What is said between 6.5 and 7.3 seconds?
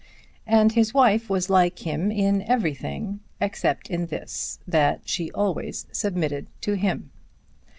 to him.